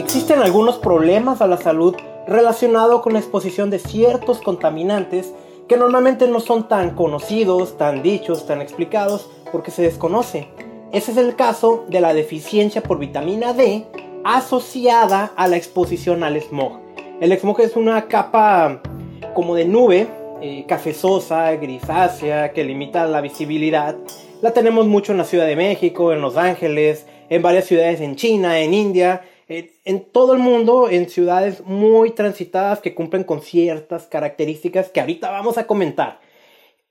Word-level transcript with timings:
Existen 0.00 0.40
algunos 0.40 0.78
problemas 0.78 1.42
a 1.42 1.46
la 1.46 1.58
salud 1.58 1.94
relacionados 2.26 3.02
con 3.02 3.12
la 3.12 3.18
exposición 3.18 3.68
de 3.68 3.78
ciertos 3.78 4.40
contaminantes 4.40 5.34
que 5.68 5.76
normalmente 5.76 6.26
no 6.26 6.40
son 6.40 6.68
tan 6.68 6.94
conocidos, 6.94 7.76
tan 7.76 8.02
dichos, 8.02 8.46
tan 8.46 8.62
explicados 8.62 9.28
porque 9.52 9.70
se 9.70 9.82
desconoce. 9.82 10.48
Ese 10.90 11.10
es 11.10 11.18
el 11.18 11.36
caso 11.36 11.84
de 11.88 12.00
la 12.00 12.14
deficiencia 12.14 12.82
por 12.82 12.98
vitamina 12.98 13.52
D 13.52 13.84
asociada 14.24 15.32
a 15.36 15.46
la 15.48 15.58
exposición 15.58 16.24
al 16.24 16.40
smog. 16.40 16.80
El 17.20 17.38
smog 17.38 17.60
es 17.60 17.76
una 17.76 18.08
capa 18.08 18.80
como 19.34 19.54
de 19.54 19.66
nube, 19.66 20.08
eh, 20.40 20.64
cafezosa, 20.66 21.52
grisácea, 21.56 22.54
que 22.54 22.64
limita 22.64 23.04
la 23.04 23.20
visibilidad. 23.20 23.96
La 24.40 24.54
tenemos 24.54 24.86
mucho 24.86 25.12
en 25.12 25.18
la 25.18 25.24
Ciudad 25.24 25.44
de 25.44 25.56
México, 25.56 26.14
en 26.14 26.22
Los 26.22 26.38
Ángeles, 26.38 27.04
en 27.28 27.42
varias 27.42 27.66
ciudades 27.66 28.00
en 28.00 28.16
China, 28.16 28.60
en 28.60 28.72
India, 28.72 29.20
en, 29.50 30.04
todo 30.04 30.32
el 30.32 30.38
mundo, 30.38 30.88
en 30.88 31.08
ciudades 31.08 31.62
muy 31.64 32.12
transitadas 32.12 32.78
que 32.80 32.94
cumplen 32.94 33.24
con 33.24 33.42
ciertas 33.42 34.06
características 34.06 34.90
que 34.90 35.00
ahorita 35.00 35.30
vamos 35.30 35.58
a 35.58 35.66
comentar. 35.66 36.20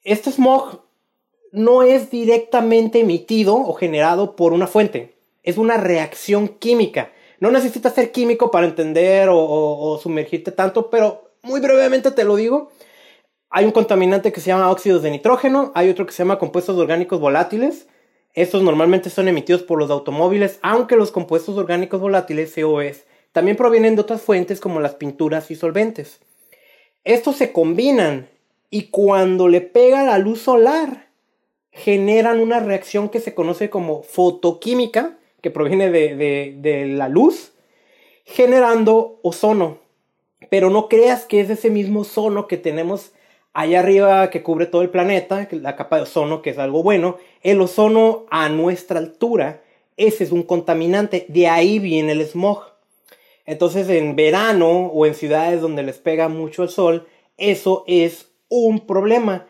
Este 0.03 0.31
smog 0.31 0.81
no 1.53 1.83
es 1.83 2.11
directamente 2.11 2.99
emitido 2.99 3.55
o 3.55 3.73
generado 3.73 4.35
por 4.35 4.51
una 4.51 4.67
fuente, 4.67 5.15
es 5.43 5.57
una 5.57 5.77
reacción 5.77 6.49
química. 6.49 7.11
No 7.39 7.49
necesitas 7.49 7.93
ser 7.93 8.11
químico 8.11 8.51
para 8.51 8.67
entender 8.67 9.29
o 9.31 9.97
sumergirte 10.03 10.51
tanto, 10.51 10.89
pero 10.89 11.31
muy 11.41 11.61
brevemente 11.61 12.11
te 12.11 12.25
lo 12.25 12.35
digo. 12.35 12.71
Hay 13.49 13.65
un 13.65 13.71
contaminante 13.71 14.31
que 14.33 14.41
se 14.41 14.47
llama 14.47 14.69
óxidos 14.69 15.01
de 15.01 15.11
nitrógeno, 15.11 15.71
hay 15.73 15.89
otro 15.89 16.05
que 16.05 16.11
se 16.11 16.19
llama 16.19 16.37
compuestos 16.37 16.77
orgánicos 16.77 17.19
volátiles, 17.19 17.87
estos 18.41 18.63
normalmente 18.63 19.09
son 19.09 19.27
emitidos 19.27 19.63
por 19.63 19.79
los 19.79 19.91
automóviles, 19.91 20.59
aunque 20.61 20.95
los 20.95 21.11
compuestos 21.11 21.57
orgánicos 21.57 21.99
volátiles, 21.99 22.55
COEs, 22.55 23.05
también 23.33 23.57
provienen 23.57 23.95
de 23.95 24.01
otras 24.01 24.21
fuentes 24.21 24.61
como 24.61 24.79
las 24.79 24.95
pinturas 24.95 25.51
y 25.51 25.55
solventes. 25.55 26.21
Estos 27.03 27.35
se 27.35 27.51
combinan 27.51 28.29
y 28.69 28.83
cuando 28.83 29.49
le 29.49 29.59
pega 29.59 30.05
la 30.05 30.17
luz 30.19 30.41
solar, 30.41 31.09
generan 31.71 32.39
una 32.39 32.61
reacción 32.61 33.09
que 33.09 33.19
se 33.19 33.33
conoce 33.33 33.69
como 33.69 34.03
fotoquímica, 34.03 35.17
que 35.41 35.51
proviene 35.51 35.91
de, 35.91 36.55
de 36.57 36.85
la 36.85 37.09
luz, 37.09 37.51
generando 38.23 39.19
ozono. 39.21 39.79
Pero 40.49 40.69
no 40.69 40.87
creas 40.87 41.25
que 41.25 41.41
es 41.41 41.49
ese 41.49 41.69
mismo 41.69 42.01
ozono 42.01 42.47
que 42.47 42.57
tenemos 42.57 43.11
allá 43.53 43.79
arriba 43.79 44.29
que 44.29 44.43
cubre 44.43 44.65
todo 44.65 44.81
el 44.81 44.89
planeta, 44.89 45.47
la 45.51 45.75
capa 45.75 45.97
de 45.97 46.03
ozono, 46.03 46.41
que 46.41 46.51
es 46.51 46.57
algo 46.57 46.83
bueno, 46.83 47.17
el 47.41 47.61
ozono 47.61 48.25
a 48.29 48.49
nuestra 48.49 48.99
altura, 48.99 49.61
ese 49.97 50.23
es 50.23 50.31
un 50.31 50.43
contaminante, 50.43 51.25
de 51.27 51.47
ahí 51.47 51.79
viene 51.79 52.13
el 52.13 52.25
smog. 52.25 52.63
Entonces 53.45 53.89
en 53.89 54.15
verano 54.15 54.87
o 54.87 55.05
en 55.05 55.15
ciudades 55.15 55.61
donde 55.61 55.83
les 55.83 55.97
pega 55.97 56.29
mucho 56.29 56.63
el 56.63 56.69
sol, 56.69 57.07
eso 57.37 57.83
es 57.87 58.29
un 58.47 58.85
problema. 58.85 59.47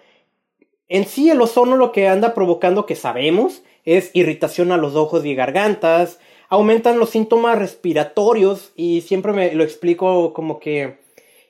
En 0.88 1.06
sí 1.06 1.30
el 1.30 1.42
ozono 1.42 1.76
lo 1.76 1.92
que 1.92 2.08
anda 2.08 2.34
provocando 2.34 2.86
que 2.86 2.96
sabemos 2.96 3.62
es 3.86 4.12
irritación 4.14 4.72
a 4.72 4.78
los 4.78 4.96
ojos 4.96 5.26
y 5.26 5.36
gargantas, 5.36 6.20
aumentan 6.48 6.98
los 6.98 7.12
síntomas 7.12 7.60
respiratorios 7.60 8.72
y 8.76 9.02
siempre 9.02 9.34
me 9.34 9.54
lo 9.54 9.64
explico 9.64 10.34
como 10.34 10.60
que 10.60 10.98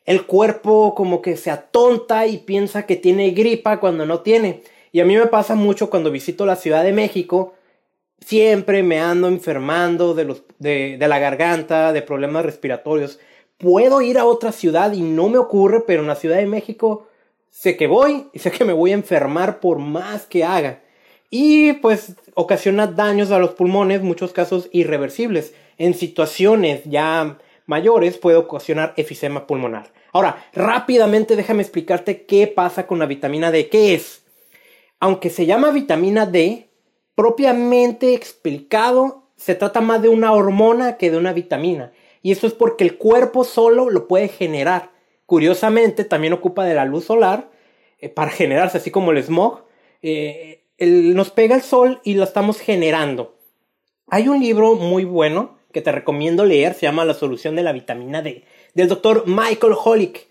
el 0.09 0.25
cuerpo 0.25 0.95
como 0.95 1.21
que 1.21 1.37
se 1.37 1.51
atonta 1.51 2.25
y 2.25 2.39
piensa 2.39 2.87
que 2.87 2.95
tiene 2.95 3.29
gripa 3.29 3.79
cuando 3.79 4.07
no 4.07 4.21
tiene. 4.21 4.63
Y 4.91 5.01
a 5.01 5.05
mí 5.05 5.15
me 5.15 5.27
pasa 5.27 5.53
mucho 5.53 5.91
cuando 5.91 6.09
visito 6.09 6.47
la 6.47 6.55
Ciudad 6.55 6.83
de 6.83 6.93
México, 6.93 7.53
siempre 8.19 8.81
me 8.81 8.99
ando 8.99 9.27
enfermando 9.27 10.15
de, 10.15 10.25
los, 10.25 10.41
de, 10.57 10.97
de 10.97 11.07
la 11.07 11.19
garganta, 11.19 11.93
de 11.93 12.01
problemas 12.01 12.43
respiratorios. 12.43 13.19
Puedo 13.59 14.01
ir 14.01 14.17
a 14.17 14.25
otra 14.25 14.51
ciudad 14.51 14.93
y 14.93 15.01
no 15.03 15.29
me 15.29 15.37
ocurre, 15.37 15.83
pero 15.85 16.01
en 16.01 16.07
la 16.07 16.15
Ciudad 16.15 16.37
de 16.37 16.47
México 16.47 17.05
sé 17.51 17.77
que 17.77 17.85
voy 17.85 18.29
y 18.33 18.39
sé 18.39 18.49
que 18.49 18.65
me 18.65 18.73
voy 18.73 18.89
a 18.89 18.95
enfermar 18.95 19.59
por 19.59 19.77
más 19.77 20.25
que 20.25 20.43
haga. 20.43 20.81
Y 21.29 21.73
pues 21.73 22.15
ocasiona 22.33 22.87
daños 22.87 23.29
a 23.29 23.37
los 23.37 23.51
pulmones, 23.51 24.01
muchos 24.01 24.33
casos 24.33 24.69
irreversibles. 24.71 25.53
En 25.77 25.93
situaciones 25.93 26.81
ya 26.85 27.37
mayores 27.69 28.17
puede 28.17 28.35
ocasionar 28.35 28.95
efisema 28.97 29.45
pulmonar. 29.45 29.93
Ahora, 30.11 30.43
rápidamente 30.53 31.35
déjame 31.35 31.61
explicarte 31.61 32.25
qué 32.25 32.47
pasa 32.47 32.87
con 32.87 32.97
la 32.97 33.05
vitamina 33.05 33.51
D. 33.51 33.69
¿Qué 33.69 33.93
es? 33.93 34.23
Aunque 34.99 35.29
se 35.29 35.45
llama 35.45 35.69
vitamina 35.69 36.25
D, 36.25 36.67
propiamente 37.13 38.15
explicado, 38.15 39.29
se 39.37 39.53
trata 39.53 39.81
más 39.81 40.01
de 40.01 40.09
una 40.09 40.33
hormona 40.33 40.97
que 40.97 41.11
de 41.11 41.17
una 41.17 41.31
vitamina. 41.31 41.93
Y 42.23 42.31
eso 42.31 42.47
es 42.47 42.53
porque 42.53 42.83
el 42.83 42.97
cuerpo 42.97 43.43
solo 43.43 43.91
lo 43.91 44.07
puede 44.07 44.29
generar. 44.29 44.89
Curiosamente, 45.27 46.05
también 46.05 46.33
ocupa 46.33 46.65
de 46.65 46.73
la 46.73 46.85
luz 46.85 47.05
solar 47.05 47.51
eh, 47.99 48.09
para 48.09 48.31
generarse, 48.31 48.79
así 48.79 48.89
como 48.89 49.11
el 49.11 49.23
smog. 49.23 49.61
Eh, 50.01 50.63
nos 50.79 51.29
pega 51.29 51.55
el 51.55 51.61
sol 51.61 52.01
y 52.03 52.15
lo 52.15 52.23
estamos 52.23 52.59
generando. 52.59 53.37
Hay 54.07 54.27
un 54.27 54.39
libro 54.39 54.73
muy 54.73 55.05
bueno 55.05 55.58
que 55.71 55.81
te 55.81 55.91
recomiendo 55.91 56.45
leer, 56.45 56.73
se 56.73 56.81
llama 56.81 57.05
La 57.05 57.13
solución 57.13 57.55
de 57.55 57.63
la 57.63 57.71
vitamina 57.71 58.21
D, 58.21 58.43
del 58.73 58.87
doctor 58.87 59.23
Michael 59.27 59.73
Holick. 59.83 60.27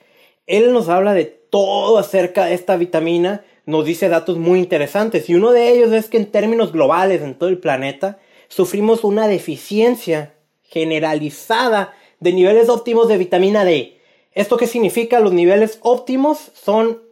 Él 0.47 0.73
nos 0.73 0.89
habla 0.89 1.15
de 1.15 1.25
todo 1.25 1.99
acerca 1.99 2.47
de 2.47 2.55
esta 2.55 2.77
vitamina, 2.77 3.45
nos 3.67 3.85
dice 3.85 4.09
datos 4.09 4.39
muy 4.39 4.59
interesantes 4.59 5.29
y 5.29 5.35
uno 5.35 5.53
de 5.53 5.69
ellos 5.71 5.93
es 5.93 6.09
que 6.09 6.17
en 6.17 6.31
términos 6.31 6.73
globales 6.73 7.23
en 7.23 7.35
todo 7.35 7.49
el 7.49 7.59
planeta 7.59 8.19
sufrimos 8.49 9.05
una 9.05 9.29
deficiencia 9.29 10.35
generalizada 10.63 11.95
de 12.21 12.33
niveles 12.33 12.69
óptimos 12.69 13.09
de 13.09 13.19
vitamina 13.19 13.65
D. 13.65 13.99
¿Esto 14.33 14.57
qué 14.57 14.67
significa? 14.67 15.21
Los 15.21 15.33
niveles 15.33 15.79
óptimos 15.83 16.51
son, 16.55 17.03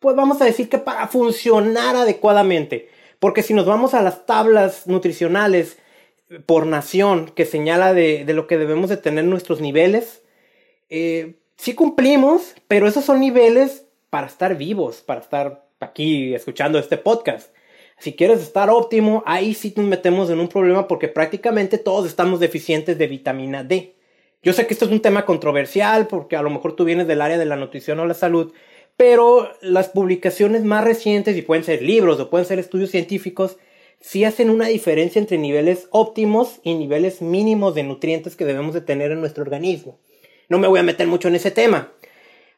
pues 0.00 0.16
vamos 0.16 0.40
a 0.40 0.44
decir 0.44 0.68
que 0.68 0.78
para 0.78 1.08
funcionar 1.08 1.96
adecuadamente. 1.96 2.88
Porque 3.18 3.42
si 3.42 3.54
nos 3.54 3.66
vamos 3.66 3.94
a 3.94 4.02
las 4.02 4.26
tablas 4.26 4.86
nutricionales 4.86 5.78
por 6.46 6.66
nación 6.66 7.30
que 7.34 7.44
señala 7.44 7.94
de, 7.94 8.24
lo 8.28 8.46
que 8.46 8.58
debemos 8.58 8.90
de 8.90 8.96
tener 8.96 9.24
nuestros 9.24 9.60
niveles, 9.60 10.22
eh, 10.90 11.36
sí 11.56 11.74
cumplimos, 11.74 12.54
pero 12.68 12.86
esos 12.86 13.04
son 13.04 13.20
niveles 13.20 13.86
para 14.10 14.26
estar 14.26 14.56
vivos, 14.56 15.02
para 15.02 15.20
estar 15.20 15.66
aquí 15.80 16.34
escuchando 16.34 16.78
este 16.78 16.98
podcast. 16.98 17.52
Si 17.98 18.14
quieres 18.14 18.40
estar 18.40 18.70
óptimo, 18.70 19.22
ahí 19.26 19.54
sí 19.54 19.74
nos 19.76 19.86
metemos 19.86 20.30
en 20.30 20.38
un 20.38 20.48
problema 20.48 20.86
porque 20.86 21.08
prácticamente 21.08 21.78
todos 21.78 22.06
estamos 22.06 22.40
deficientes 22.40 22.96
de 22.96 23.06
vitamina 23.06 23.64
D. 23.64 23.96
Yo 24.42 24.52
sé 24.52 24.66
que 24.66 24.72
esto 24.72 24.84
es 24.84 24.92
un 24.92 25.00
tema 25.00 25.24
controversial 25.24 26.06
porque 26.06 26.36
a 26.36 26.42
lo 26.42 26.50
mejor 26.50 26.76
tú 26.76 26.84
vienes 26.84 27.08
del 27.08 27.20
área 27.20 27.38
de 27.38 27.44
la 27.44 27.56
nutrición 27.56 27.98
o 27.98 28.06
la 28.06 28.14
salud, 28.14 28.52
pero 28.96 29.52
las 29.60 29.88
publicaciones 29.88 30.64
más 30.64 30.84
recientes, 30.84 31.36
y 31.36 31.42
pueden 31.42 31.64
ser 31.64 31.82
libros 31.82 32.20
o 32.20 32.30
pueden 32.30 32.46
ser 32.46 32.58
estudios 32.58 32.90
científicos, 32.90 33.56
sí 34.00 34.24
hacen 34.24 34.50
una 34.50 34.66
diferencia 34.66 35.18
entre 35.18 35.38
niveles 35.38 35.88
óptimos 35.90 36.60
y 36.62 36.74
niveles 36.74 37.22
mínimos 37.22 37.74
de 37.74 37.82
nutrientes 37.82 38.36
que 38.36 38.44
debemos 38.44 38.74
de 38.74 38.80
tener 38.80 39.12
en 39.12 39.20
nuestro 39.20 39.42
organismo. 39.42 39.98
No 40.48 40.58
me 40.58 40.68
voy 40.68 40.80
a 40.80 40.84
meter 40.84 41.06
mucho 41.06 41.28
en 41.28 41.34
ese 41.34 41.50
tema. 41.50 41.92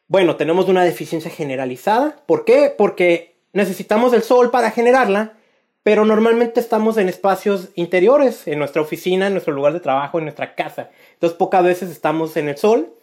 Bueno, 0.07 0.35
tenemos 0.35 0.67
una 0.67 0.83
deficiencia 0.83 1.31
generalizada. 1.31 2.23
¿Por 2.25 2.45
qué? 2.45 2.73
Porque 2.77 3.35
necesitamos 3.53 4.13
el 4.13 4.23
sol 4.23 4.51
para 4.51 4.71
generarla, 4.71 5.37
pero 5.83 6.05
normalmente 6.05 6.59
estamos 6.59 6.97
en 6.97 7.09
espacios 7.09 7.69
interiores, 7.75 8.47
en 8.47 8.59
nuestra 8.59 8.81
oficina, 8.81 9.27
en 9.27 9.33
nuestro 9.33 9.53
lugar 9.53 9.73
de 9.73 9.79
trabajo, 9.79 10.19
en 10.19 10.25
nuestra 10.25 10.55
casa. 10.55 10.91
Entonces 11.13 11.37
pocas 11.37 11.63
veces 11.63 11.89
estamos 11.89 12.37
en 12.37 12.49
el 12.49 12.57
sol 12.57 12.93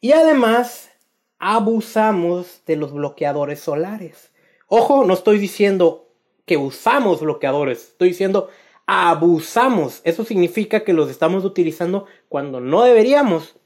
y 0.00 0.12
además 0.12 0.90
abusamos 1.38 2.62
de 2.66 2.76
los 2.76 2.92
bloqueadores 2.92 3.60
solares. 3.60 4.32
Ojo, 4.68 5.04
no 5.04 5.14
estoy 5.14 5.38
diciendo 5.38 6.01
que 6.44 6.56
usamos 6.56 7.20
bloqueadores. 7.20 7.90
Estoy 7.90 8.08
diciendo 8.08 8.48
abusamos. 8.86 10.00
Eso 10.04 10.24
significa 10.24 10.84
que 10.84 10.92
los 10.92 11.10
estamos 11.10 11.44
utilizando 11.44 12.06
cuando 12.28 12.60
no 12.60 12.82
deberíamos. 12.82 13.56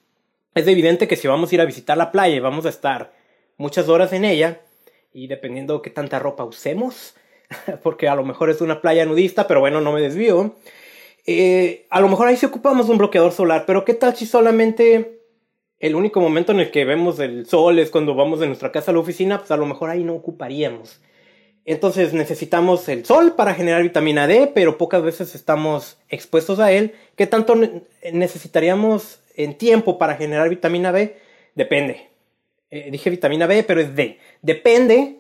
Es 0.55 0.67
evidente 0.67 1.09
que 1.09 1.17
si 1.17 1.29
vamos 1.29 1.51
a 1.51 1.55
ir 1.55 1.61
a 1.61 1.67
visitar 1.67 1.97
la 1.97 2.13
playa 2.13 2.37
y 2.37 2.41
vamos 2.41 2.67
a 2.67 2.71
estar 2.71 3.13
muchas 3.57 3.89
horas 3.89 4.13
en 4.13 4.25
ella, 4.25 4.61
y 5.13 5.29
dependiendo 5.29 5.77
de 5.77 5.83
qué 5.83 5.91
tanta 5.91 6.19
ropa 6.19 6.45
usemos, 6.45 7.15
porque 7.83 8.09
a 8.09 8.15
lo 8.15 8.25
mejor 8.25 8.51
es 8.51 8.61
una 8.61 8.81
playa 8.81 9.05
nudista, 9.07 9.47
pero 9.47 9.61
bueno, 9.61 9.81
no 9.81 9.93
me 9.93 10.01
desvío. 10.01 10.55
Eh, 11.27 11.87
a 11.91 12.01
lo 12.01 12.09
mejor 12.09 12.29
ahí 12.29 12.37
sí 12.37 12.47
ocupamos 12.47 12.89
un 12.89 12.99
bloqueador 12.99 13.33
solar, 13.33 13.65
pero 13.67 13.85
¿qué 13.85 13.95
tal 13.95 14.15
si 14.15 14.27
solamente 14.27 15.21
el 15.79 15.95
único 15.95 16.21
momento 16.21 16.53
en 16.53 16.61
el 16.61 16.71
que 16.71 16.85
vemos 16.85 17.19
el 17.19 17.47
sol 17.47 17.79
es 17.79 17.91
cuando 17.91 18.15
vamos 18.15 18.41
de 18.41 18.47
nuestra 18.47 18.73
casa 18.73 18.91
a 18.91 18.95
la 18.95 19.01
oficina? 19.01 19.39
Pues 19.39 19.51
a 19.51 19.57
lo 19.57 19.67
mejor 19.67 19.91
ahí 19.91 20.05
no 20.05 20.15
ocuparíamos. 20.15 21.01
Entonces 21.67 22.13
necesitamos 22.13 22.89
el 22.89 23.05
sol 23.05 23.35
para 23.35 23.53
generar 23.53 23.83
vitamina 23.83 24.29
D, 24.29 24.53
pero 24.55 24.79
pocas 24.79 25.03
veces 25.03 25.35
estamos 25.35 25.99
expuestos 26.09 26.61
a 26.61 26.71
él. 26.71 26.95
¿Qué 27.17 27.27
tanto 27.27 27.57
necesitaríamos 28.13 29.21
en 29.35 29.59
tiempo 29.59 29.99
para 29.99 30.15
generar 30.15 30.49
vitamina 30.49 30.93
B? 30.93 31.17
Depende. 31.57 32.09
Eh, 32.71 32.89
dije 32.93 33.11
vitamina 33.11 33.49
B, 33.49 33.65
pero 33.65 33.81
es 33.81 33.97
D. 33.97 34.21
Depende. 34.43 35.17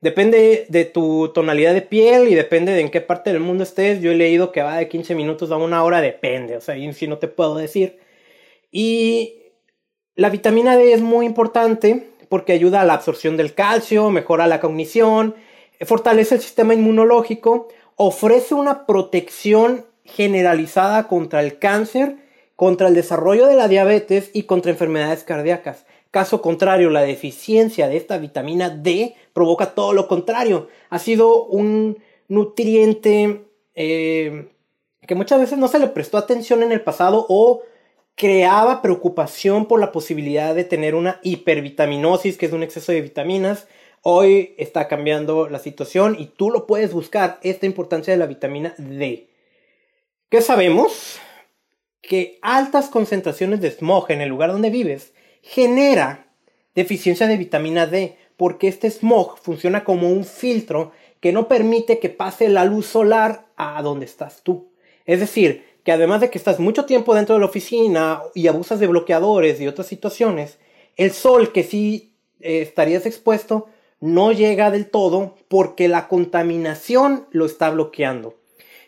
Depende 0.00 0.64
de 0.70 0.86
tu 0.86 1.30
tonalidad 1.34 1.74
de 1.74 1.82
piel 1.82 2.26
y 2.28 2.34
depende 2.34 2.72
de 2.72 2.80
en 2.80 2.90
qué 2.90 3.02
parte 3.02 3.30
del 3.30 3.40
mundo 3.40 3.62
estés. 3.62 4.00
Yo 4.00 4.12
he 4.12 4.16
leído 4.16 4.50
que 4.50 4.62
va 4.62 4.78
de 4.78 4.88
15 4.88 5.14
minutos 5.14 5.50
a 5.50 5.56
una 5.58 5.84
hora, 5.84 6.00
depende. 6.00 6.56
O 6.56 6.62
sea, 6.62 6.74
sí 6.94 7.06
no 7.06 7.18
te 7.18 7.28
puedo 7.28 7.54
decir. 7.54 7.98
Y 8.70 9.42
la 10.14 10.30
vitamina 10.30 10.78
D 10.78 10.94
es 10.94 11.02
muy 11.02 11.26
importante 11.26 12.08
porque 12.30 12.54
ayuda 12.54 12.80
a 12.80 12.86
la 12.86 12.94
absorción 12.94 13.36
del 13.36 13.52
calcio, 13.52 14.08
mejora 14.08 14.46
la 14.46 14.58
cognición, 14.58 15.34
fortalece 15.86 16.36
el 16.36 16.40
sistema 16.40 16.74
inmunológico, 16.74 17.68
ofrece 17.96 18.54
una 18.54 18.86
protección 18.86 19.84
generalizada 20.04 21.08
contra 21.08 21.40
el 21.42 21.58
cáncer, 21.58 22.16
contra 22.56 22.88
el 22.88 22.94
desarrollo 22.94 23.46
de 23.46 23.56
la 23.56 23.68
diabetes 23.68 24.30
y 24.32 24.44
contra 24.44 24.70
enfermedades 24.70 25.24
cardíacas. 25.24 25.86
Caso 26.10 26.42
contrario, 26.42 26.90
la 26.90 27.02
deficiencia 27.02 27.88
de 27.88 27.96
esta 27.96 28.18
vitamina 28.18 28.68
D 28.68 29.14
provoca 29.32 29.74
todo 29.74 29.94
lo 29.94 30.08
contrario. 30.08 30.68
Ha 30.90 30.98
sido 30.98 31.44
un 31.44 31.98
nutriente 32.28 33.46
eh, 33.74 34.48
que 35.06 35.14
muchas 35.14 35.40
veces 35.40 35.58
no 35.58 35.68
se 35.68 35.78
le 35.78 35.86
prestó 35.86 36.18
atención 36.18 36.62
en 36.62 36.70
el 36.70 36.82
pasado 36.82 37.24
o 37.28 37.62
creaba 38.14 38.82
preocupación 38.82 39.66
por 39.66 39.80
la 39.80 39.90
posibilidad 39.90 40.54
de 40.54 40.64
tener 40.64 40.94
una 40.94 41.18
hipervitaminosis, 41.22 42.36
que 42.36 42.46
es 42.46 42.52
un 42.52 42.62
exceso 42.62 42.92
de 42.92 43.00
vitaminas. 43.00 43.66
Hoy 44.04 44.56
está 44.58 44.88
cambiando 44.88 45.48
la 45.48 45.60
situación 45.60 46.16
y 46.18 46.26
tú 46.26 46.50
lo 46.50 46.66
puedes 46.66 46.92
buscar, 46.92 47.38
esta 47.44 47.66
importancia 47.66 48.12
de 48.12 48.18
la 48.18 48.26
vitamina 48.26 48.74
D. 48.76 49.28
¿Qué 50.28 50.42
sabemos? 50.42 51.20
Que 52.00 52.40
altas 52.42 52.88
concentraciones 52.88 53.60
de 53.60 53.70
smog 53.70 54.10
en 54.10 54.20
el 54.20 54.28
lugar 54.28 54.50
donde 54.50 54.70
vives 54.70 55.12
genera 55.40 56.26
deficiencia 56.74 57.28
de 57.28 57.36
vitamina 57.36 57.86
D, 57.86 58.16
porque 58.36 58.66
este 58.66 58.90
smog 58.90 59.38
funciona 59.38 59.84
como 59.84 60.10
un 60.10 60.24
filtro 60.24 60.90
que 61.20 61.30
no 61.30 61.46
permite 61.46 62.00
que 62.00 62.08
pase 62.08 62.48
la 62.48 62.64
luz 62.64 62.86
solar 62.86 63.46
a 63.54 63.80
donde 63.82 64.06
estás 64.06 64.42
tú. 64.42 64.72
Es 65.06 65.20
decir, 65.20 65.64
que 65.84 65.92
además 65.92 66.22
de 66.22 66.30
que 66.30 66.38
estás 66.38 66.58
mucho 66.58 66.86
tiempo 66.86 67.14
dentro 67.14 67.36
de 67.36 67.40
la 67.40 67.46
oficina 67.46 68.20
y 68.34 68.48
abusas 68.48 68.80
de 68.80 68.88
bloqueadores 68.88 69.60
y 69.60 69.68
otras 69.68 69.86
situaciones, 69.86 70.58
el 70.96 71.12
sol 71.12 71.52
que 71.52 71.62
sí 71.62 72.16
eh, 72.40 72.62
estarías 72.62 73.06
expuesto 73.06 73.68
no 74.02 74.32
llega 74.32 74.72
del 74.72 74.90
todo 74.90 75.36
porque 75.46 75.86
la 75.88 76.08
contaminación 76.08 77.28
lo 77.30 77.46
está 77.46 77.70
bloqueando. 77.70 78.34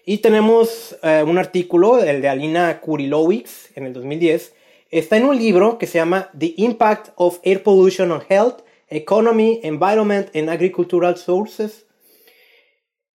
Y 0.04 0.18
tenemos 0.18 0.98
eh, 1.02 1.24
un 1.26 1.38
artículo, 1.38 2.02
el 2.02 2.20
de 2.20 2.28
Alina 2.28 2.80
Kurilovics, 2.80 3.70
en 3.76 3.86
el 3.86 3.92
2010. 3.92 4.54
Está 4.90 5.16
en 5.16 5.24
un 5.24 5.38
libro 5.38 5.78
que 5.78 5.86
se 5.86 5.98
llama 5.98 6.30
The 6.36 6.54
Impact 6.56 7.10
of 7.14 7.38
Air 7.44 7.62
Pollution 7.62 8.10
on 8.10 8.22
Health, 8.28 8.62
Economy, 8.88 9.60
Environment 9.62 10.34
and 10.34 10.50
Agricultural 10.50 11.16
Sources. 11.16 11.86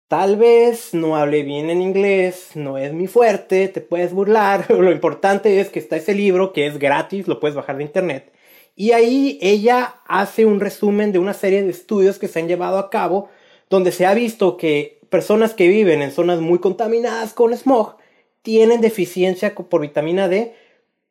Tal 0.06 0.36
vez 0.36 0.94
no 0.94 1.16
hable 1.16 1.42
bien 1.42 1.68
en 1.68 1.82
inglés, 1.82 2.52
no 2.54 2.78
es 2.78 2.92
mi 2.92 3.08
fuerte, 3.08 3.66
te 3.66 3.80
puedes 3.80 4.12
burlar. 4.12 4.66
Lo 4.70 4.92
importante 4.92 5.60
es 5.60 5.68
que 5.68 5.80
está 5.80 5.96
ese 5.96 6.14
libro 6.14 6.52
que 6.52 6.66
es 6.66 6.78
gratis, 6.78 7.26
lo 7.26 7.40
puedes 7.40 7.56
bajar 7.56 7.76
de 7.76 7.82
internet. 7.82 8.32
Y 8.80 8.92
ahí 8.92 9.40
ella 9.42 9.96
hace 10.06 10.46
un 10.46 10.60
resumen 10.60 11.10
de 11.10 11.18
una 11.18 11.34
serie 11.34 11.64
de 11.64 11.70
estudios 11.70 12.20
que 12.20 12.28
se 12.28 12.38
han 12.38 12.46
llevado 12.46 12.78
a 12.78 12.90
cabo 12.90 13.28
donde 13.68 13.90
se 13.90 14.06
ha 14.06 14.14
visto 14.14 14.56
que 14.56 15.00
personas 15.10 15.52
que 15.52 15.66
viven 15.66 16.00
en 16.00 16.12
zonas 16.12 16.40
muy 16.40 16.60
contaminadas 16.60 17.32
con 17.34 17.52
smog 17.56 17.96
tienen 18.42 18.80
deficiencia 18.80 19.52
por 19.52 19.80
vitamina 19.80 20.28
D 20.28 20.54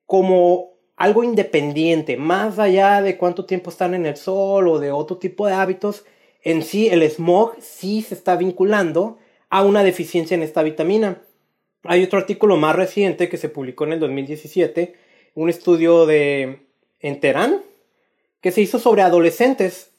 como 0.06 0.76
algo 0.96 1.26
independiente, 1.26 2.16
más 2.16 2.58
allá 2.58 3.02
de 3.02 3.18
cuánto 3.18 3.44
tiempo 3.44 3.70
están 3.70 3.94
en 3.96 4.06
el 4.06 4.16
sol 4.16 4.70
o 4.70 4.80
de 4.80 4.94
otro 4.94 5.18
tipo 5.18 5.46
de 5.46 5.52
hábitos, 5.52 6.06
en 6.44 6.64
sí 6.64 6.88
el 6.88 7.04
smog 7.04 7.58
sí 7.60 8.02
se 8.02 8.16
está 8.16 8.38
vinculando 8.38 9.18
a 9.50 9.64
una 9.64 9.84
deficiencia 9.84 10.36
en 10.36 10.44
esta 10.44 10.64
vitamina. 10.64 11.22
Hay 11.84 12.02
otro 12.02 12.18
artículo 12.18 12.56
más 12.56 12.78
reciente 12.78 13.28
que 13.28 13.36
se 13.36 13.50
publicó 13.50 13.84
en 13.84 13.92
el 13.92 14.00
2017, 14.00 14.96
un 15.36 15.50
estudio 15.50 16.06
de 16.06 16.67
Enteran, 17.00 17.62
que 18.42 18.52
se 18.52 18.62
hizo 18.62 18.80
sobre 18.80 19.02
adolescentes 19.02 19.92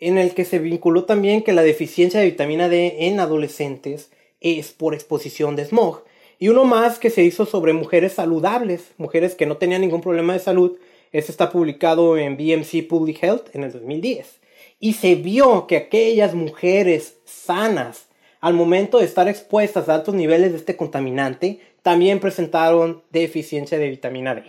en 0.00 0.16
el 0.18 0.34
que 0.34 0.44
se 0.44 0.58
vinculó 0.58 1.04
también 1.04 1.42
que 1.42 1.52
la 1.52 1.62
deficiencia 1.62 2.20
de 2.20 2.26
vitamina 2.26 2.68
D 2.68 3.06
en 3.06 3.20
adolescentes 3.20 4.10
es 4.40 4.72
por 4.72 4.94
exposición 4.94 5.56
de 5.56 5.66
smog. 5.66 6.02
Y 6.38 6.48
uno 6.48 6.64
más 6.64 6.98
que 6.98 7.10
se 7.10 7.22
hizo 7.22 7.44
sobre 7.44 7.74
mujeres 7.74 8.14
saludables, 8.14 8.92
mujeres 8.96 9.34
que 9.34 9.44
no 9.44 9.58
tenían 9.58 9.82
ningún 9.82 10.00
problema 10.00 10.32
de 10.32 10.38
salud. 10.38 10.78
Este 11.12 11.30
está 11.30 11.50
publicado 11.50 12.16
en 12.16 12.36
BMC 12.36 12.88
Public 12.88 13.22
Health 13.22 13.54
en 13.54 13.64
el 13.64 13.72
2010. 13.72 14.40
Y 14.78 14.94
se 14.94 15.16
vio 15.16 15.66
que 15.66 15.76
aquellas 15.76 16.34
mujeres 16.34 17.16
sanas, 17.26 18.06
al 18.40 18.54
momento 18.54 18.98
de 18.98 19.04
estar 19.04 19.28
expuestas 19.28 19.90
a 19.90 19.94
altos 19.96 20.14
niveles 20.14 20.52
de 20.52 20.56
este 20.56 20.76
contaminante, 20.76 21.60
también 21.82 22.20
presentaron 22.20 23.02
deficiencia 23.10 23.76
de 23.76 23.90
vitamina 23.90 24.34
D. 24.34 24.44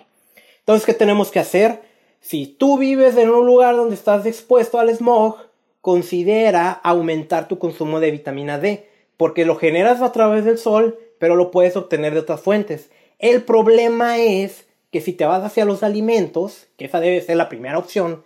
Entonces, 0.60 0.86
¿qué 0.86 0.94
tenemos 0.94 1.30
que 1.30 1.40
hacer? 1.40 1.91
Si 2.22 2.46
tú 2.46 2.78
vives 2.78 3.18
en 3.18 3.30
un 3.32 3.46
lugar 3.46 3.76
donde 3.76 3.96
estás 3.96 4.26
expuesto 4.26 4.80
al 4.80 4.96
smog, 4.96 5.38
considera 5.82 6.72
aumentar 6.72 7.48
tu 7.48 7.58
consumo 7.58 8.00
de 8.00 8.12
vitamina 8.12 8.60
D, 8.60 8.88
porque 9.18 9.44
lo 9.44 9.56
generas 9.56 10.02
a 10.02 10.12
través 10.12 10.46
del 10.46 10.60
sol, 10.60 11.00
pero 11.18 11.36
lo 11.36 11.52
puedes 11.52 11.76
obtener 11.76 12.14
de 12.14 12.20
otras 12.20 12.42
fuentes. 12.42 12.92
El 13.18 13.44
problema 13.44 14.20
es 14.20 14.68
que 14.92 15.02
si 15.02 15.14
te 15.14 15.26
vas 15.26 15.44
hacia 15.44 15.66
los 15.66 15.82
alimentos, 15.84 16.68
que 16.78 16.86
esa 16.86 17.00
debe 17.00 17.22
ser 17.22 17.38
la 17.38 17.50
primera 17.50 17.80
opción, 17.80 18.24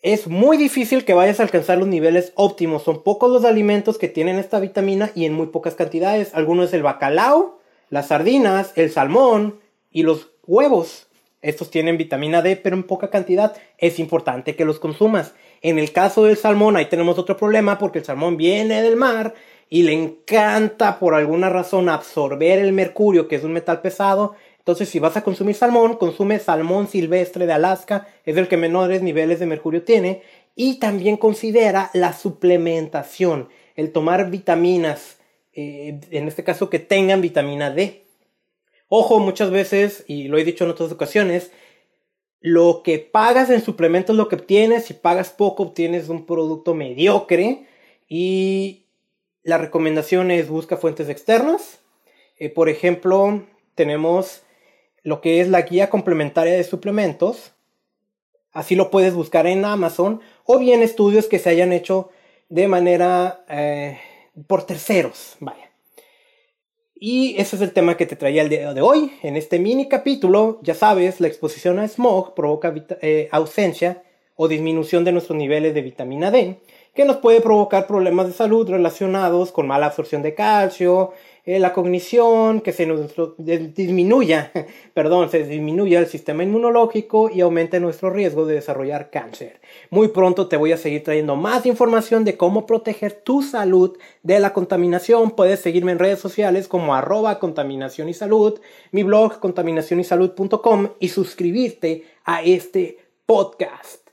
es 0.00 0.28
muy 0.28 0.56
difícil 0.56 1.04
que 1.04 1.14
vayas 1.14 1.40
a 1.40 1.44
alcanzar 1.44 1.78
los 1.78 1.88
niveles 1.88 2.32
óptimos. 2.36 2.82
Son 2.82 3.02
pocos 3.02 3.32
los 3.32 3.44
alimentos 3.44 3.98
que 3.98 4.08
tienen 4.08 4.38
esta 4.38 4.60
vitamina 4.60 5.10
y 5.14 5.24
en 5.24 5.32
muy 5.32 5.46
pocas 5.46 5.74
cantidades. 5.74 6.34
Algunos 6.34 6.68
es 6.68 6.74
el 6.74 6.82
bacalao, 6.82 7.58
las 7.88 8.08
sardinas, 8.08 8.72
el 8.76 8.92
salmón 8.92 9.60
y 9.90 10.02
los 10.02 10.30
huevos. 10.46 11.08
Estos 11.44 11.70
tienen 11.70 11.98
vitamina 11.98 12.40
D, 12.40 12.56
pero 12.56 12.74
en 12.74 12.84
poca 12.84 13.10
cantidad. 13.10 13.54
Es 13.76 13.98
importante 13.98 14.56
que 14.56 14.64
los 14.64 14.78
consumas. 14.78 15.34
En 15.60 15.78
el 15.78 15.92
caso 15.92 16.24
del 16.24 16.38
salmón, 16.38 16.76
ahí 16.76 16.86
tenemos 16.86 17.18
otro 17.18 17.36
problema 17.36 17.78
porque 17.78 17.98
el 17.98 18.04
salmón 18.04 18.38
viene 18.38 18.80
del 18.80 18.96
mar 18.96 19.34
y 19.68 19.82
le 19.82 19.92
encanta 19.92 20.98
por 20.98 21.14
alguna 21.14 21.50
razón 21.50 21.90
absorber 21.90 22.58
el 22.58 22.72
mercurio, 22.72 23.28
que 23.28 23.36
es 23.36 23.44
un 23.44 23.52
metal 23.52 23.82
pesado. 23.82 24.34
Entonces, 24.58 24.88
si 24.88 24.98
vas 24.98 25.18
a 25.18 25.22
consumir 25.22 25.54
salmón, 25.54 25.96
consume 25.96 26.38
salmón 26.38 26.88
silvestre 26.88 27.44
de 27.44 27.52
Alaska, 27.52 28.08
es 28.24 28.38
el 28.38 28.48
que 28.48 28.56
menores 28.56 29.02
niveles 29.02 29.38
de 29.38 29.46
mercurio 29.46 29.82
tiene. 29.82 30.22
Y 30.56 30.78
también 30.78 31.18
considera 31.18 31.90
la 31.92 32.14
suplementación, 32.14 33.50
el 33.76 33.92
tomar 33.92 34.30
vitaminas, 34.30 35.18
eh, 35.52 36.00
en 36.10 36.26
este 36.26 36.42
caso 36.42 36.70
que 36.70 36.78
tengan 36.78 37.20
vitamina 37.20 37.70
D. 37.70 38.03
Ojo, 38.96 39.18
muchas 39.18 39.50
veces, 39.50 40.04
y 40.06 40.28
lo 40.28 40.38
he 40.38 40.44
dicho 40.44 40.62
en 40.62 40.70
otras 40.70 40.92
ocasiones, 40.92 41.50
lo 42.38 42.84
que 42.84 43.00
pagas 43.00 43.50
en 43.50 43.60
suplementos 43.60 44.14
es 44.14 44.18
lo 44.18 44.28
que 44.28 44.36
obtienes. 44.36 44.84
Si 44.84 44.94
pagas 44.94 45.30
poco, 45.30 45.64
obtienes 45.64 46.08
un 46.08 46.26
producto 46.26 46.74
mediocre. 46.74 47.66
Y 48.08 48.84
la 49.42 49.58
recomendación 49.58 50.30
es 50.30 50.48
busca 50.48 50.76
fuentes 50.76 51.08
externas. 51.08 51.80
Eh, 52.38 52.50
por 52.50 52.68
ejemplo, 52.68 53.42
tenemos 53.74 54.42
lo 55.02 55.20
que 55.20 55.40
es 55.40 55.48
la 55.48 55.62
guía 55.62 55.90
complementaria 55.90 56.52
de 56.54 56.62
suplementos. 56.62 57.50
Así 58.52 58.76
lo 58.76 58.92
puedes 58.92 59.14
buscar 59.14 59.48
en 59.48 59.64
Amazon. 59.64 60.20
O 60.44 60.60
bien 60.60 60.84
estudios 60.84 61.26
que 61.26 61.40
se 61.40 61.50
hayan 61.50 61.72
hecho 61.72 62.10
de 62.48 62.68
manera 62.68 63.44
eh, 63.48 63.98
por 64.46 64.64
terceros. 64.64 65.34
Vaya. 65.40 65.73
Y 66.96 67.34
ese 67.38 67.56
es 67.56 67.62
el 67.62 67.72
tema 67.72 67.96
que 67.96 68.06
te 68.06 68.14
traía 68.14 68.42
el 68.42 68.48
día 68.48 68.72
de 68.72 68.80
hoy. 68.80 69.12
En 69.22 69.36
este 69.36 69.58
mini 69.58 69.88
capítulo, 69.88 70.60
ya 70.62 70.74
sabes, 70.74 71.20
la 71.20 71.26
exposición 71.26 71.80
a 71.80 71.88
smog 71.88 72.34
provoca 72.34 72.72
eh, 73.02 73.28
ausencia 73.32 74.04
o 74.36 74.46
disminución 74.46 75.04
de 75.04 75.12
nuestros 75.12 75.36
niveles 75.36 75.74
de 75.74 75.82
vitamina 75.82 76.30
D, 76.30 76.60
que 76.94 77.04
nos 77.04 77.16
puede 77.16 77.40
provocar 77.40 77.88
problemas 77.88 78.28
de 78.28 78.32
salud 78.32 78.68
relacionados 78.68 79.50
con 79.50 79.66
mala 79.66 79.86
absorción 79.86 80.22
de 80.22 80.34
calcio, 80.34 81.12
eh, 81.46 81.58
la 81.58 81.74
cognición, 81.74 82.62
que 82.62 82.72
se 82.72 82.86
nos 82.86 83.12
disminuya, 83.74 84.50
perdón, 84.94 85.30
se 85.30 85.44
disminuya 85.44 85.98
el 85.98 86.06
sistema 86.06 86.42
inmunológico 86.42 87.28
y 87.28 87.42
aumente 87.42 87.80
nuestro 87.80 88.08
riesgo 88.08 88.46
de 88.46 88.54
desarrollar 88.54 89.10
cáncer. 89.10 89.60
Muy 89.90 90.08
pronto 90.08 90.48
te 90.48 90.56
voy 90.56 90.72
a 90.72 90.78
seguir 90.78 91.04
trayendo 91.04 91.36
más 91.36 91.66
información 91.66 92.24
de 92.24 92.38
cómo 92.38 92.64
proteger 92.64 93.12
tu 93.12 93.42
salud 93.42 93.98
de 94.22 94.40
la 94.40 94.54
contaminación. 94.54 95.32
Puedes 95.32 95.60
seguirme 95.60 95.92
en 95.92 95.98
redes 95.98 96.18
sociales 96.18 96.66
como 96.66 96.94
arroba 96.94 97.38
contaminación 97.38 98.08
y 98.08 98.14
salud, 98.14 98.58
mi 98.90 99.02
blog 99.02 99.38
contaminacionysalud.com 99.40 100.88
y 100.98 101.08
suscribirte 101.08 102.04
a 102.24 102.42
este 102.42 102.98
podcast 103.26 104.04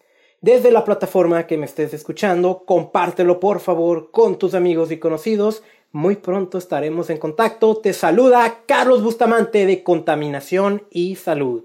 desde 0.41 0.71
la 0.71 0.83
plataforma 0.83 1.45
que 1.47 1.57
me 1.57 1.65
estés 1.65 1.93
escuchando. 1.93 2.63
Compártelo 2.65 3.39
por 3.39 3.59
favor 3.59 4.11
con 4.11 4.37
tus 4.37 4.53
amigos 4.53 4.91
y 4.91 4.97
conocidos. 4.97 5.63
Muy 5.93 6.15
pronto 6.15 6.57
estaremos 6.57 7.09
en 7.09 7.17
contacto. 7.17 7.75
Te 7.77 7.91
saluda 7.91 8.61
Carlos 8.65 9.03
Bustamante 9.03 9.65
de 9.65 9.83
Contaminación 9.83 10.83
y 10.89 11.15
Salud. 11.17 11.63